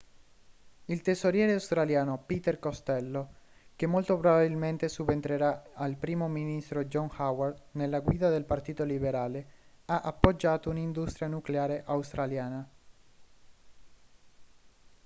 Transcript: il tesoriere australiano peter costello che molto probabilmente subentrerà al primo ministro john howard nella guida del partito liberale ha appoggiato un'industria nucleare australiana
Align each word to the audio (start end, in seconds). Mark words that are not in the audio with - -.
il 0.85 1.01
tesoriere 1.03 1.53
australiano 1.53 2.23
peter 2.25 2.57
costello 2.57 3.35
che 3.75 3.85
molto 3.85 4.17
probabilmente 4.17 4.87
subentrerà 4.89 5.63
al 5.75 5.95
primo 5.95 6.27
ministro 6.27 6.85
john 6.85 7.07
howard 7.17 7.61
nella 7.73 7.99
guida 7.99 8.27
del 8.31 8.43
partito 8.45 8.83
liberale 8.83 9.47
ha 9.85 9.99
appoggiato 10.01 10.71
un'industria 10.71 11.27
nucleare 11.27 11.83
australiana 11.85 12.67